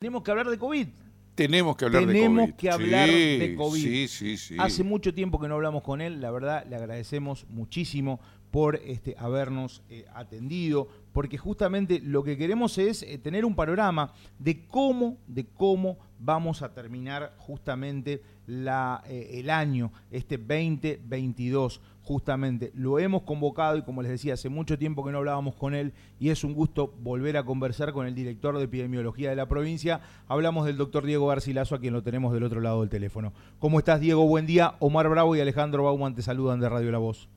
[0.00, 0.86] Tenemos que hablar de COVID.
[1.34, 2.22] Tenemos que hablar de COVID.
[2.22, 3.82] Tenemos que hablar Sí, de COVID.
[3.82, 4.56] Sí, sí, sí.
[4.58, 8.18] Hace mucho tiempo que no hablamos con él, la verdad le agradecemos muchísimo
[8.50, 14.14] por este, habernos eh, atendido, porque justamente lo que queremos es eh, tener un panorama
[14.38, 21.78] de cómo, de cómo vamos a terminar justamente la, eh, el año, este 2022,
[22.10, 22.72] justamente.
[22.74, 25.92] Lo hemos convocado y como les decía, hace mucho tiempo que no hablábamos con él
[26.18, 30.00] y es un gusto volver a conversar con el director de epidemiología de la provincia.
[30.26, 33.32] Hablamos del doctor Diego Garcilaso, a quien lo tenemos del otro lado del teléfono.
[33.60, 34.26] ¿Cómo estás, Diego?
[34.26, 34.74] Buen día.
[34.80, 37.28] Omar Bravo y Alejandro Bauman te saludan de Radio La Voz.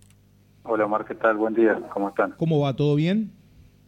[0.63, 1.37] Hola Omar, ¿qué tal?
[1.37, 2.31] Buen día, ¿cómo están?
[2.37, 2.75] ¿Cómo va?
[2.75, 3.31] ¿Todo bien?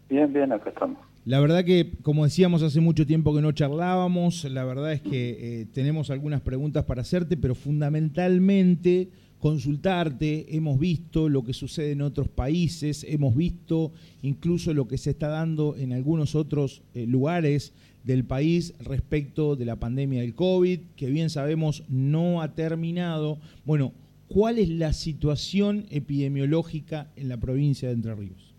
[0.08, 1.00] Bien, bien, acá estamos.
[1.26, 5.62] La verdad que, como decíamos, hace mucho tiempo que no charlábamos, la verdad es que
[5.62, 9.10] eh, tenemos algunas preguntas para hacerte, pero fundamentalmente
[9.46, 13.92] consultarte, hemos visto lo que sucede en otros países, hemos visto
[14.24, 17.72] incluso lo que se está dando en algunos otros eh, lugares
[18.04, 23.38] del país respecto de la pandemia del COVID, que bien sabemos no ha terminado.
[23.66, 23.92] Bueno,
[24.30, 28.56] ¿cuál es la situación epidemiológica en la provincia de Entre Ríos?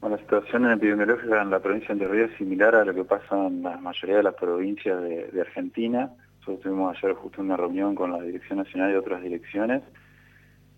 [0.00, 3.04] Bueno, la situación epidemiológica en la provincia de Entre Ríos es similar a lo que
[3.04, 6.10] pasa en la mayoría de las provincias de, de Argentina.
[6.44, 9.82] Nosotros tuvimos ayer justo una reunión con la Dirección Nacional y otras direcciones.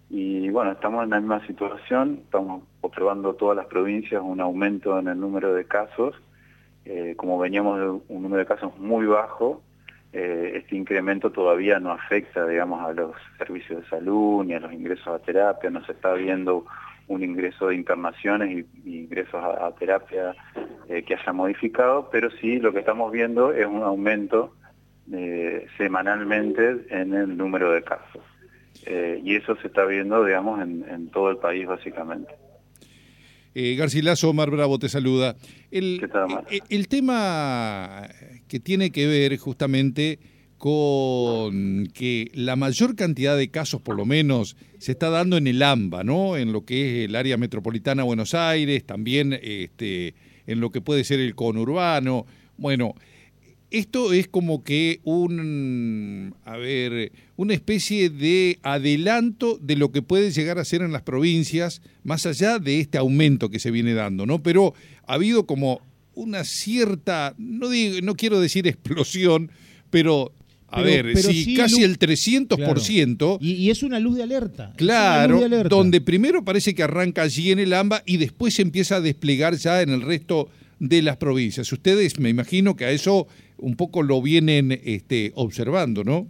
[0.08, 5.08] Y bueno, estamos en la misma situación, estamos observando todas las provincias un aumento en
[5.08, 6.14] el número de casos.
[6.84, 9.60] Eh, como veníamos de un número de casos muy bajo,
[10.12, 14.72] eh, este incremento todavía no afecta, digamos, a los servicios de salud ni a los
[14.72, 16.64] ingresos a terapia, no se está viendo
[17.08, 20.32] un ingreso de internaciones y, ingresos a, a terapia
[20.88, 24.52] eh, que haya modificado, pero sí lo que estamos viendo es un aumento
[25.12, 28.22] eh, semanalmente en el número de casos.
[28.86, 32.32] Eh, y eso se está viendo, digamos, en, en todo el país básicamente.
[33.54, 35.34] Eh, Garcilaso, Omar Bravo te saluda.
[35.70, 38.08] El, ¿Qué tal, el, el tema
[38.48, 40.18] que tiene que ver justamente
[40.58, 45.62] con que la mayor cantidad de casos, por lo menos, se está dando en el
[45.62, 46.36] AMBA, ¿no?
[46.36, 50.14] En lo que es el área metropolitana de Buenos Aires, también este,
[50.46, 52.26] en lo que puede ser el conurbano.
[52.56, 52.94] Bueno,
[53.70, 60.30] esto es como que un, a ver, una especie de adelanto de lo que puede
[60.30, 64.24] llegar a ser en las provincias, más allá de este aumento que se viene dando,
[64.26, 64.42] ¿no?
[64.42, 64.74] Pero
[65.06, 65.80] ha habido como
[66.14, 69.50] una cierta, no, digo, no quiero decir explosión,
[69.90, 70.32] pero
[70.68, 74.22] a Pero- ver, pero si sí casi el 300%, Y, y es una luz de
[74.24, 74.72] alerta.
[74.76, 75.68] Claro, luz de alerta.
[75.68, 79.56] donde primero parece que arranca allí en el AMBA y después se empieza a desplegar
[79.56, 80.48] ya en el resto
[80.78, 81.72] de las provincias.
[81.72, 83.26] Ustedes me imagino que a eso
[83.58, 86.26] un poco lo vienen este, observando, ¿no?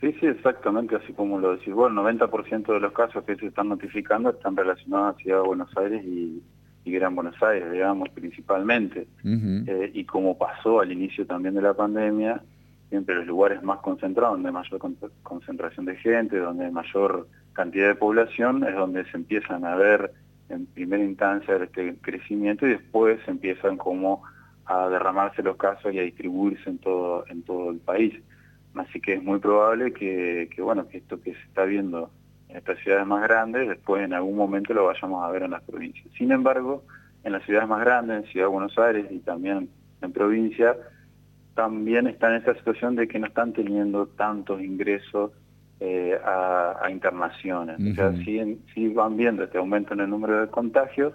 [0.00, 3.46] Sí, sí, exactamente, así como lo decís vos, el 90% de los casos que se
[3.46, 6.42] están notificando están relacionados a Ciudad de Buenos Aires y,
[6.84, 9.06] y Gran Buenos Aires, digamos, principalmente.
[9.24, 12.42] Eh, y como pasó al inicio también de la pandemia,
[12.88, 17.28] siempre los lugares más concentrados, donde hay mayor con- concentración de gente, donde hay mayor
[17.52, 20.12] cantidad de población, es donde se empiezan a ver
[20.48, 24.22] en primera instancia este crecimiento y después empiezan como
[24.66, 28.14] a derramarse los casos y a distribuirse en todo, en todo el país.
[28.74, 32.10] Así que es muy probable que, que, bueno, que esto que se está viendo
[32.48, 35.62] en estas ciudades más grandes, después en algún momento lo vayamos a ver en las
[35.62, 36.06] provincias.
[36.16, 36.82] Sin embargo,
[37.24, 39.68] en las ciudades más grandes, en Ciudad de Buenos Aires y también
[40.00, 40.76] en provincia,
[41.54, 45.32] también están en esta situación de que no están teniendo tantos ingresos
[45.80, 47.76] eh, a, a internaciones.
[47.92, 51.12] O sea, siguen- sí van viendo este aumento en el número de contagios,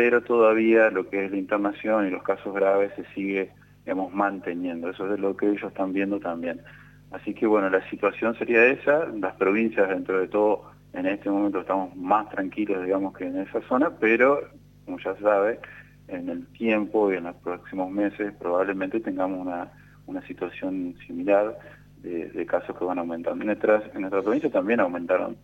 [0.00, 3.50] pero todavía lo que es la internación y los casos graves se sigue,
[3.84, 4.88] digamos, manteniendo.
[4.88, 6.62] Eso es lo que ellos están viendo también.
[7.10, 9.04] Así que, bueno, la situación sería esa.
[9.08, 13.60] Las provincias, dentro de todo, en este momento estamos más tranquilos, digamos, que en esa
[13.68, 14.40] zona, pero,
[14.86, 15.60] como ya sabe,
[16.08, 19.70] en el tiempo y en los próximos meses probablemente tengamos una,
[20.06, 21.58] una situación similar
[21.98, 23.42] de, de casos que van aumentando.
[23.42, 25.36] En, nuestras, en nuestra provincia también aumentaron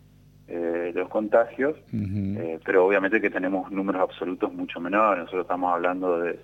[0.49, 5.21] eh, los contagios, eh, pero obviamente que tenemos números absolutos mucho menores.
[5.25, 6.39] Nosotros estamos hablando de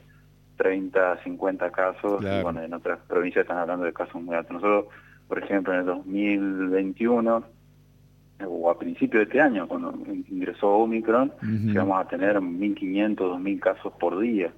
[0.57, 2.41] 30, 50 casos, Claro.
[2.41, 4.55] y bueno, en otras provincias están hablando de casos muy altos.
[4.55, 4.87] Nosotros,
[5.29, 7.45] por ejemplo, en el 2021,
[8.41, 9.95] eh, o a principio de este año, cuando
[10.29, 11.47] ingresó Omicron, Ujú.
[11.69, 14.53] llegamos a tener 1.500, 2.000 casos por día.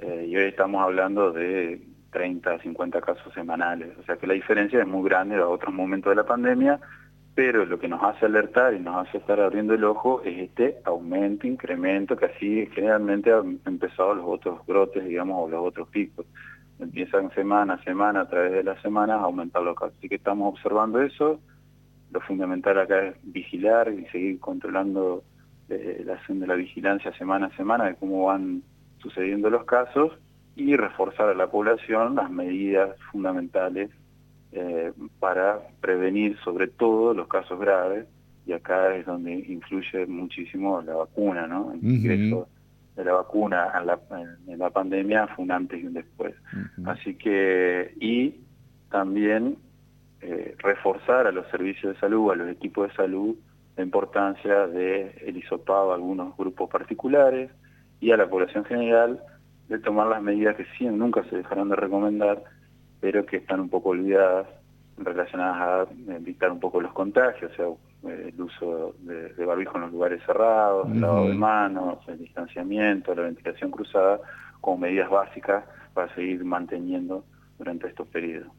[0.00, 1.80] Eh, y hoy estamos hablando de
[2.12, 3.88] 30, 50 casos semanales.
[3.98, 6.78] O sea que la diferencia es muy grande a otros momentos de la pandemia,
[7.34, 10.76] pero lo que nos hace alertar y nos hace estar abriendo el ojo es este
[10.84, 16.26] aumento, incremento, que así generalmente han empezado los otros brotes, digamos, o los otros picos.
[16.78, 19.94] Empiezan semana a semana, a través de las semanas, a aumentar los casos.
[19.96, 21.40] Así que estamos observando eso.
[22.10, 25.22] Lo fundamental acá es vigilar y seguir controlando
[25.70, 28.62] eh, la acción de la vigilancia semana a semana de cómo van
[28.98, 30.12] sucediendo los casos
[30.54, 33.90] y reforzar a la población las medidas fundamentales
[34.52, 38.06] eh, para prevenir sobre todo los casos graves
[38.46, 41.72] y acá es donde influye muchísimo la vacuna, ¿no?
[41.72, 42.48] El ingreso
[42.96, 43.98] de la vacuna en la,
[44.46, 46.34] en la, pandemia fue un antes y un después.
[46.84, 48.34] Así que, y
[48.90, 49.56] también
[50.20, 53.34] eh, reforzar a los servicios de salud, a los equipos de salud,
[53.76, 57.50] la importancia del el hisopado a algunos grupos particulares
[58.00, 59.22] y a la población general
[59.68, 62.42] de tomar las medidas que sí nunca se dejaron de recomendar,
[63.02, 64.46] pero que están un poco olvidadas
[64.96, 69.92] relacionadas a evitar un poco los contagios, o sea, el uso de, barbijo en los
[69.92, 74.20] lugares cerrados, el lavado de manos, el distanciamiento, la ventilación cruzada,
[74.60, 77.24] como medidas básicas para seguir manteniendo
[77.58, 78.52] durante estos periodos.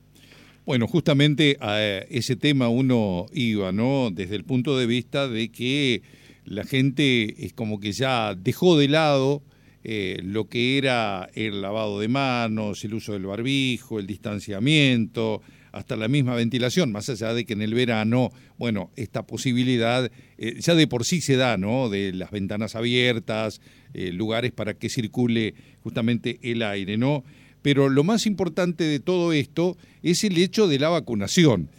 [0.65, 4.11] Bueno, justamente a ese tema uno iba, ¿no?
[4.11, 6.01] Desde el punto de vista de que
[6.43, 9.41] la gente es como que ya dejó de lado
[9.83, 15.41] eh, lo que era el lavado de manos, el uso del barbijo, el distanciamiento,
[15.73, 20.59] hasta la misma ventilación, más allá de que en el verano, bueno, esta posibilidad eh,
[20.59, 21.89] ya de por sí se da, ¿no?
[21.89, 23.59] De las ventanas abiertas,
[23.93, 27.23] eh, lugares para que circule justamente el aire, ¿no?
[27.63, 31.69] Pero lo más importante de todo esto es el hecho de la vacunación.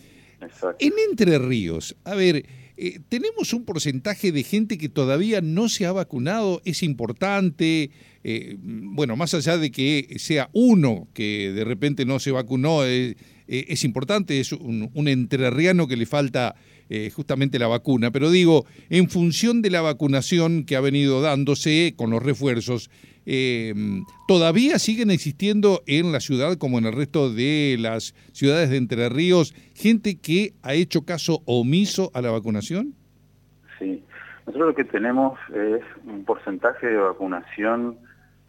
[0.78, 2.44] En Entre Ríos, a ver,
[2.76, 7.90] eh, tenemos un porcentaje de gente que todavía no se ha vacunado, es importante,
[8.24, 13.16] eh, bueno, más allá de que sea uno que de repente no se vacunó, eh,
[13.46, 16.56] es importante, es un, un, entrerriano que le falta
[17.14, 22.10] justamente la vacuna, pero digo, en función de la vacunación que ha venido dándose con
[22.10, 22.90] los refuerzos,
[23.26, 28.76] Em, ¿todavía siguen existiendo en la ciudad como en el resto de las ciudades de
[28.76, 32.94] Entre Ríos gente que ha hecho caso omiso a la vacunación?
[33.78, 34.04] Sí,
[34.46, 37.96] nosotros lo que tenemos es un porcentaje de vacunación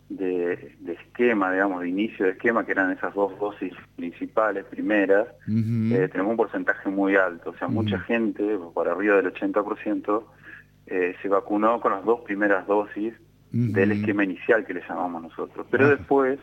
[0.09, 6.09] de, esquema, digamos, de inicio de esquema, que eran esas dos dosis principales, primeras, eh,
[6.11, 10.23] tenemos un porcentaje muy alto, o sea, mucha gente, por arriba del 80%,
[10.87, 13.13] eh, se vacunó con las dos primeras dosis
[13.51, 15.65] del esquema inicial que le llamamos nosotros.
[15.71, 16.39] Pero después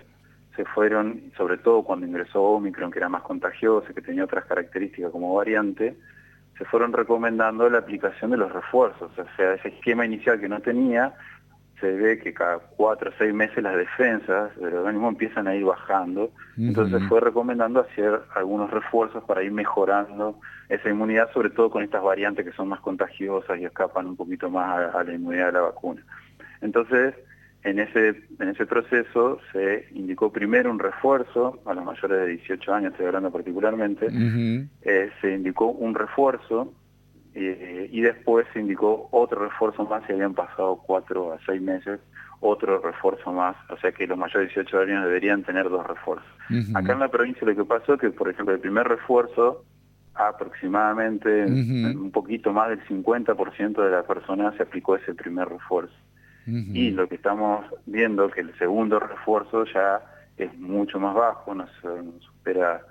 [0.57, 5.11] se fueron, sobre todo cuando ingresó Omicron, que era más contagioso, que tenía otras características
[5.11, 5.97] como variante,
[6.57, 9.11] se fueron recomendando la aplicación de los refuerzos.
[9.19, 11.15] O sea, ese esquema inicial que no tenía,
[11.83, 15.65] se ve que cada cuatro o seis meses las defensas del organismo empiezan a ir
[15.65, 16.31] bajando.
[16.57, 20.39] Entonces se fue recomendando hacer algunos refuerzos para ir mejorando
[20.69, 24.49] esa inmunidad, sobre todo con estas variantes que son más contagiosas y escapan un poquito
[24.49, 26.03] más a la inmunidad de la vacuna.
[26.61, 27.15] Entonces,
[27.65, 32.75] en ese, en ese proceso se indicó primero un refuerzo, a los mayores de 18
[32.75, 34.07] años estoy hablando particularmente,
[34.83, 36.73] eh, se indicó un refuerzo
[37.35, 42.01] eh, y después se indicó otro refuerzo más, si habían pasado cuatro a seis meses,
[42.41, 46.29] otro refuerzo más, o sea que los mayores de 18 años deberían tener dos refuerzos.
[46.75, 49.65] Acá en la provincia lo que pasó es que, por ejemplo, el primer refuerzo,
[50.15, 55.95] aproximadamente un poquito más del 50% de la personas se aplicó ese primer refuerzo.
[56.47, 60.03] Y lo que estamos viendo que el segundo refuerzo ya
[60.37, 61.71] es mucho más bajo, nos,
[62.21, 62.83] supera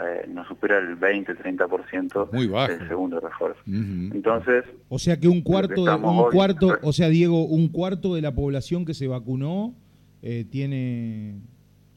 [0.00, 3.60] eh, nos supera el 20-30% del segundo refuerzo.
[3.66, 8.22] Entonces, o sea que un cuarto, de, un cuarto, o sea Diego, un cuarto de
[8.22, 9.74] la población que se vacunó
[10.22, 11.40] eh, tiene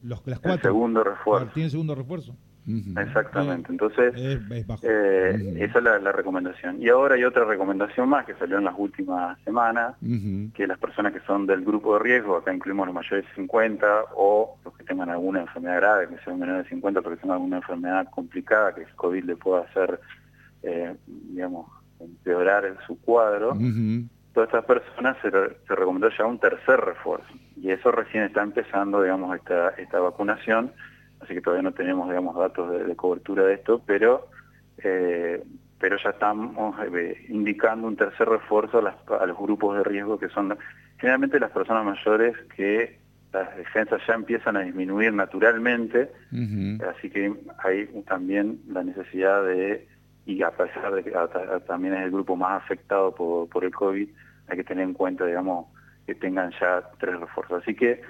[0.02, 0.70] los las cuatro.
[0.70, 1.50] segundo refuerzo.
[1.54, 2.36] Tiene segundo refuerzo.
[2.68, 6.82] Exactamente, entonces eh, esa es la, recomendación.
[6.82, 9.94] Y ahora hay otra recomendación más que salió en las últimas semanas,
[10.52, 13.86] que las personas que son del grupo de riesgo, acá incluimos los mayores de 50
[14.16, 17.36] o los que tengan alguna enfermedad grave, que sean menores de 50 pero que tengan
[17.36, 20.00] alguna enfermedad complicada que el COVID le pueda hacer,
[20.64, 23.56] eh, digamos, empeorar su cuadro,
[24.34, 27.32] todas estas personas se, se, recomendó ya un tercer refuerzo.
[27.56, 30.72] Y eso recién está empezando, digamos, esta, esta vacunación
[31.26, 34.28] así que todavía no tenemos digamos datos de, cobertura de esto, pero
[34.78, 35.42] eh,
[35.78, 40.56] pero ya estamos eh, indicando un tercer refuerzo a, los grupos de riesgo que son
[40.98, 42.98] generalmente las personas mayores que
[43.32, 46.10] las defensas ya empiezan a disminuir naturalmente,
[46.88, 49.86] así que hay también la necesidad de,
[50.24, 51.12] y a pesar de que
[51.66, 54.08] también es el grupo más afectado por, por el COVID,
[54.48, 55.66] hay que tener en cuenta, digamos,
[56.06, 57.62] que tengan ya tres refuerzos.
[57.62, 58.00] Así que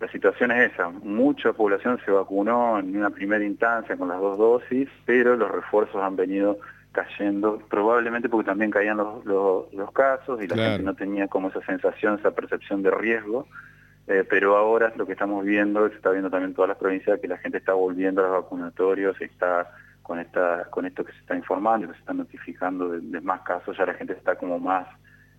[0.00, 4.36] la situación es esa, mucha población se vacunó en una primera instancia con las dos
[4.36, 6.58] dosis, pero los refuerzos han venido
[6.92, 11.60] cayendo, probablemente porque también caían los, los, casos y la gente no tenía como esa
[11.62, 13.46] sensación, esa percepción de riesgo,
[14.06, 17.18] eh, pero ahora lo que estamos viendo, se está viendo también en todas las provincias,
[17.20, 19.70] que la gente está volviendo a los vacunatorios, está
[20.02, 23.76] con esta con esto que se está informando, que se está notificando de, más casos,
[23.76, 24.86] ya la gente está como más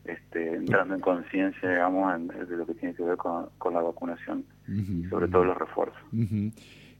[0.08, 4.46] este, entrando en conciencia, digamos, de lo que tiene que ver con, la vacunación,
[5.10, 6.02] sobre todo los refuerzos.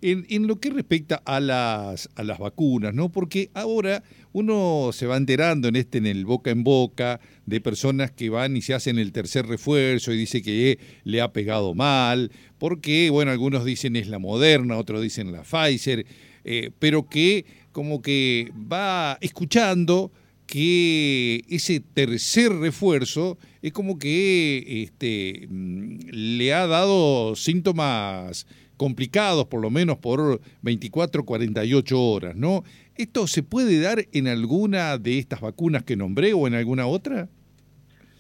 [0.02, 3.10] En, lo que respecta a las, a las vacunas, ¿no?
[3.10, 8.12] Porque ahora uno se va enterando en este, en el boca en boca, de personas
[8.12, 12.32] que van y se hacen el tercer refuerzo y dice que le ha pegado mal,
[12.60, 16.06] porque, bueno, algunos dicen es la Moderna, otros dicen la Pfizer,
[16.44, 20.12] eh, pero que como que va escuchando
[20.48, 29.70] que ese tercer refuerzo es como que este, le ha dado síntomas complicados, por lo
[29.70, 32.64] menos por 24, 48 horas, ¿no?
[32.96, 37.28] ¿Esto se puede dar en alguna de estas vacunas que nombré o en alguna otra?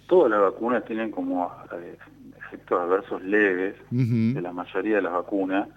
[0.08, 1.98] Todas las vacunas tienen como eh,
[2.46, 5.70] efectos adversos leves de la mayoría de las vacunas.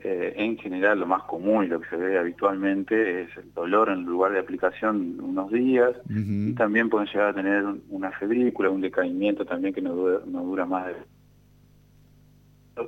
[0.00, 3.88] Eh, en general lo más común y lo que se ve habitualmente es el dolor
[3.88, 5.90] en el lugar de aplicación unos días.
[6.08, 10.44] Y también pueden llegar a tener una febrícula, un decaimiento también que no dura, no
[10.44, 10.94] dura más de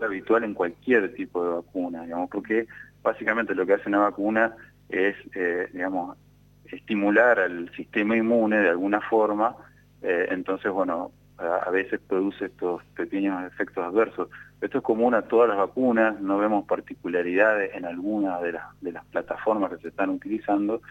[0.00, 2.67] habitual en cualquier tipo de vacuna, digamos, porque
[3.02, 4.55] básicamente lo que hace una vacuna
[4.88, 6.17] es, eh, digamos,
[6.64, 9.57] estimular al sistema inmune de alguna forma,
[10.02, 14.28] eh, entonces, bueno, a, veces produce estos pequeños efectos adversos.
[14.61, 19.04] Esto es común a todas las vacunas, no vemos particularidades en alguna de, de las
[19.06, 20.82] plataformas que se están utilizando,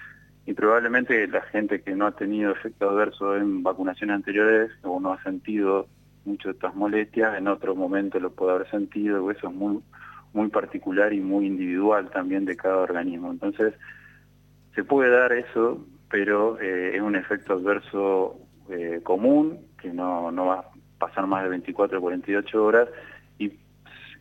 [0.46, 5.13] y probablemente la gente que no ha tenido efectos adversos en vacunaciones anteriores o no
[5.13, 5.88] ha sentido
[6.25, 9.79] mucho de estas molestias, en otro momento lo puede haber sentido, eso es muy,
[10.34, 13.32] muy particular y muy individual también de cada organismo.
[13.32, 13.74] Entonces,
[14.75, 18.39] se puede dar eso, pero eh, es un efecto adverso
[18.70, 20.66] eh, común, que no, no va a
[20.98, 22.90] pasar más de 24 o 48 horas,
[23.38, 23.54] y,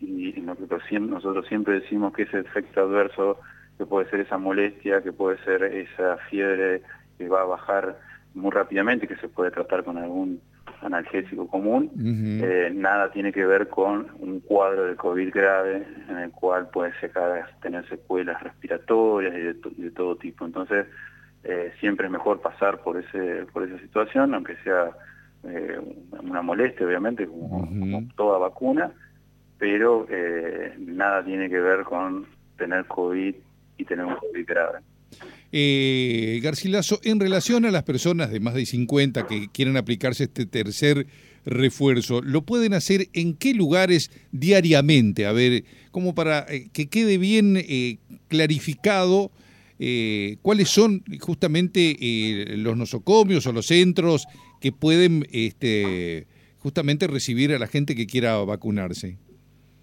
[0.01, 3.39] y nosotros siempre decimos que ese efecto adverso,
[3.77, 6.83] que puede ser esa molestia, que puede ser esa fiebre
[7.17, 7.99] que va a bajar
[8.35, 10.41] muy rápidamente, que se puede tratar con algún
[10.83, 11.91] analgésico común,
[12.43, 16.93] eh, nada tiene que ver con un cuadro de COVID grave en el cual puede
[17.61, 20.45] tener secuelas respiratorias y de, todo tipo.
[20.45, 20.87] Entonces,
[21.45, 24.91] eh, siempre es mejor pasar por ese por esa situación, aunque sea
[25.45, 25.79] eh,
[26.23, 28.93] una molestia, obviamente, como, toda vacuna,
[29.59, 30.07] pero
[30.79, 32.27] nada tiene que ver con
[32.57, 33.35] tener COVID
[33.79, 34.79] y tener un COVID grave.
[35.51, 40.45] Eh, Garcilaso, en relación a las personas de más de 50 que quieren aplicarse este
[40.45, 41.07] tercer
[41.47, 45.25] refuerzo, ¿lo pueden hacer en qué lugares diariamente?
[45.25, 47.97] A ver, como para eh, que quede bien eh,
[48.29, 49.31] clarificado
[49.79, 51.97] eh, cuáles son justamente
[52.57, 54.27] los nosocomios o los centros
[54.61, 56.27] que pueden este,
[56.59, 59.19] justamente recibir a la gente que quiera vacunarse.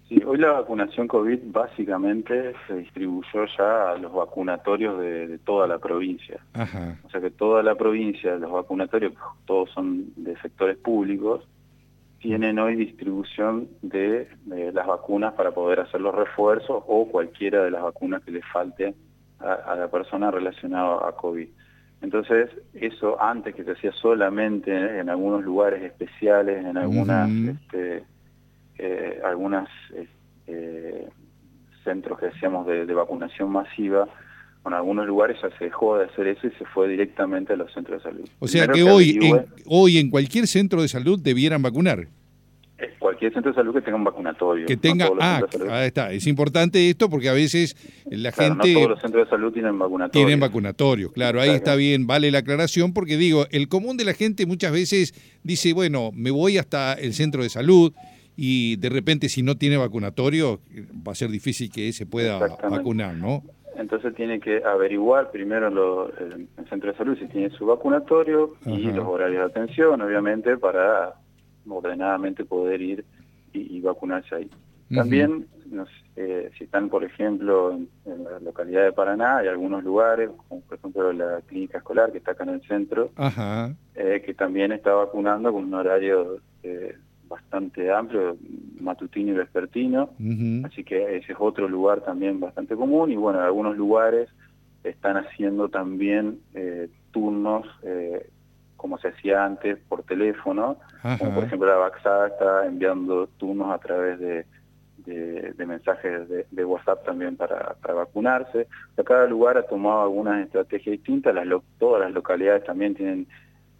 [0.08, 5.78] Sí, hoy la vacunación COVID básicamente se distribuyó ya a los vacunatorios de, toda la
[5.78, 6.38] provincia.
[7.04, 9.14] O sea que toda la provincia, los vacunatorios,
[9.46, 11.42] todos son de sectores públicos,
[12.20, 17.82] tienen hoy distribución de, las vacunas para poder hacer los refuerzos o cualquiera de las
[17.82, 18.94] vacunas que le falte
[19.40, 21.48] a, la persona relacionada a COVID.
[22.02, 27.30] Entonces, eso antes que se hacía solamente en algunos lugares especiales, en algunas...
[27.30, 28.04] este,
[28.78, 29.68] eh, algunos
[30.46, 31.08] eh,
[31.82, 34.06] centros que decíamos de, vacunación masiva,
[34.66, 37.72] en algunos lugares ya se dejó de hacer eso y se fue directamente a los
[37.72, 38.28] centros de salud.
[38.38, 42.08] O sea que, hoy, en, hoy en cualquier centro de salud debieran vacunar.
[43.16, 44.66] Cualquier centro de salud que tenga un vacunatorio.
[44.66, 46.12] Que tenga, ah, ahí está.
[46.12, 47.76] Es importante esto porque a veces
[48.10, 48.74] la gente...
[48.74, 50.26] No todos los centros de salud tienen vacunatorio.
[50.26, 54.12] Tienen vacunatorio, claro, ahí está bien, vale la aclaración porque digo, el común de la
[54.12, 57.92] gente muchas veces dice, bueno, me voy hasta el centro de salud,
[58.36, 60.60] y de repente si no tiene vacunatorio
[61.06, 63.42] va a ser difícil que se pueda vacunar, ¿no?
[63.76, 68.90] Entonces tiene que averiguar primero lo, el, centro de salud si tiene su vacunatorio y
[68.90, 71.14] los horarios de atención, obviamente, para
[71.68, 73.04] ordenadamente poder ir
[73.52, 74.50] y, vacunarse ahí.
[74.94, 75.46] También,
[76.14, 77.88] eh, si están, por ejemplo, en,
[78.24, 82.32] la localidad de Paraná, hay algunos lugares, como por ejemplo la clínica escolar que está
[82.32, 83.10] acá en el centro,
[83.94, 86.96] eh, que también está vacunando con un horario eh,
[87.28, 88.36] bastante amplio,
[88.80, 90.10] matutino y vespertino,
[90.64, 93.10] así que ese es otro lugar también bastante común.
[93.10, 94.28] Y bueno, en algunos lugares
[94.84, 98.28] están haciendo también eh, turnos eh,
[98.86, 100.76] como se hacía antes por teléfono,
[101.18, 104.46] como por ejemplo la Baxada está enviando turnos a través de,
[104.98, 108.68] de, mensajes de, WhatsApp también para, para vacunarse.
[109.04, 111.48] cada lugar ha tomado algunas estrategias distintas, las
[111.80, 113.26] todas las localidades también tienen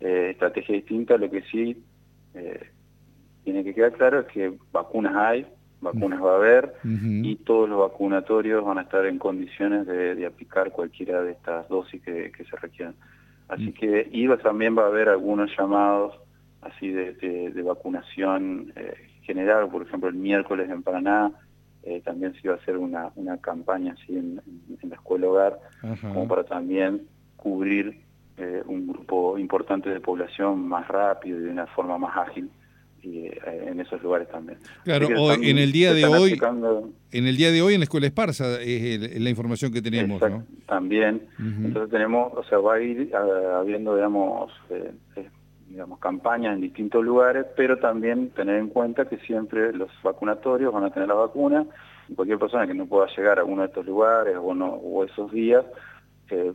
[0.00, 1.80] eh, estrategias distintas, lo que sí
[2.34, 2.70] eh,
[3.44, 5.46] tiene que quedar claro es que vacunas hay,
[5.80, 10.72] vacunas va a haber y todos los vacunatorios van a estar en condiciones de, aplicar
[10.72, 12.96] cualquiera de estas dosis que, se requieran.
[13.48, 16.18] Así que IVA también va a haber algunos llamados
[16.62, 18.72] así de, vacunación
[19.22, 21.32] general, por ejemplo el miércoles en Paraná
[22.04, 24.40] también se iba a hacer una, campaña así en,
[24.82, 25.60] la escuela hogar,
[26.00, 27.02] como para también
[27.36, 28.00] cubrir
[28.66, 32.50] un grupo importante de población más rápido y de una forma más ágil
[33.14, 34.58] eh, en esos lugares también.
[34.84, 36.38] Claro, hoy, en el día de hoy,
[37.12, 40.44] en el día de hoy en la escuela Esparza es la información que tenemos, ¿no?
[40.66, 45.28] También, entonces tenemos, o sea, va a ir ah, habiendo, digamos, eh, eh,
[45.68, 50.84] digamos, campañas en distintos lugares, pero también tener en cuenta que siempre los vacunatorios van
[50.84, 51.66] a tener la vacuna,
[52.08, 55.04] y cualquier persona que no pueda llegar a uno de estos lugares o, no, o
[55.04, 55.64] esos días,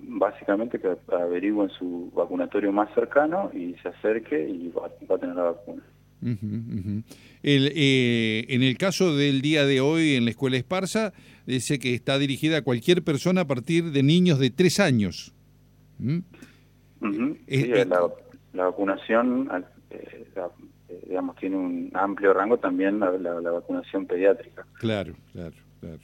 [0.02, 5.44] básicamente que averigüen su vacunatorio más cercano y se acerque y va a tener la
[5.44, 5.82] vacuna.
[6.22, 11.14] El, eh, en el caso del día de hoy en la escuela Esparza,
[11.46, 15.34] dice que está dirigida a cualquier persona a partir de niños de tres años.
[16.00, 16.20] ¿Mm?
[17.48, 17.68] sí,
[18.54, 19.50] la, vacunación,
[19.90, 20.26] eh,
[21.08, 24.66] digamos, tiene un amplio rango también la, la vacunación pediátrica.
[24.74, 26.00] Claro, claro, claro.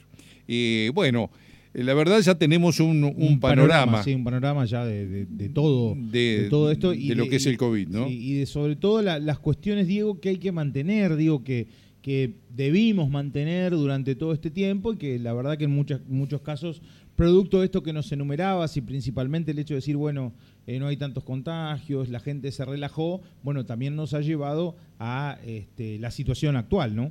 [0.46, 5.26] Y bueno, eh, la verdad ya tenemos un, un, panorama, Sí, un panorama ya de,
[5.54, 6.92] todo, de, todo esto.
[6.92, 8.08] Y de lo que es el COVID, ¿no?
[8.08, 11.68] y de sobre todo las cuestiones, Diego, que hay que mantener, digo, que,
[12.02, 16.40] que debimos mantener durante todo este tiempo y que la verdad que en muchos, muchos
[16.40, 16.82] casos,
[17.16, 20.32] producto de esto que nos enumerabas y principalmente el hecho de decir, bueno,
[20.66, 25.38] eh, no hay tantos contagios, la gente se relajó, bueno, también nos ha llevado a
[25.44, 27.10] este, la situación actual, ¿no?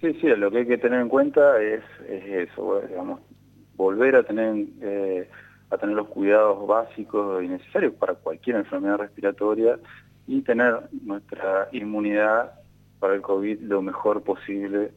[0.00, 3.20] Sí, sí, lo que hay que tener en cuenta es, es eso, digamos,
[3.78, 5.30] volver a tener, eh,
[5.70, 9.78] a tener los cuidados básicos y necesarios para cualquier enfermedad respiratoria
[10.26, 12.52] y tener nuestra inmunidad
[12.98, 14.90] para el COVID lo mejor posible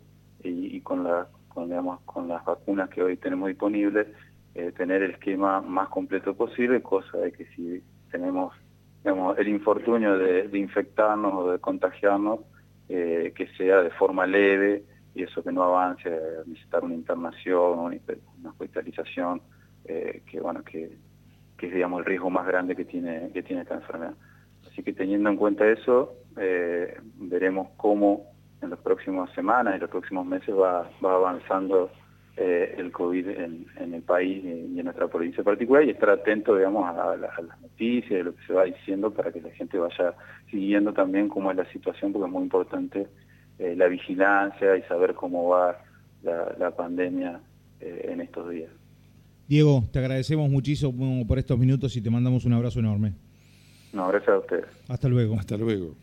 [0.43, 4.07] y, con, la, con, digamos, con las vacunas que hoy tenemos disponibles,
[4.55, 8.53] eh, tener el esquema más completo posible, cosa de que si tenemos
[9.03, 12.39] digamos, el infortunio de, infectarnos o de contagiarnos,
[12.89, 14.83] eh, que sea de forma leve,
[15.13, 19.41] y eso que no avance a necesitar una internación, una, hospitalización,
[19.85, 20.97] eh, que bueno, que,
[21.61, 24.15] es digamos el riesgo más grande que tiene, que tiene esta enfermedad.
[24.67, 28.31] Así que teniendo en cuenta eso, eh, veremos cómo
[28.61, 31.91] en las próximas semanas y los próximos meses va, va avanzando
[32.37, 36.87] eh, el COVID en, el país y en nuestra provincia particular y estar atento, digamos,
[36.87, 40.15] a, las noticias, de lo que se va diciendo para que la gente vaya
[40.49, 43.07] siguiendo también cómo es la situación, porque es muy importante
[43.61, 45.77] eh, la vigilancia y saber cómo va
[46.23, 47.39] la, pandemia
[47.79, 48.71] eh, en estos días.
[49.47, 53.13] Diego, te agradecemos muchísimo por estos minutos y te mandamos un abrazo enorme.
[53.93, 54.65] No, gracias a ustedes.
[54.87, 55.35] Hasta luego.
[55.37, 55.95] Hasta luego.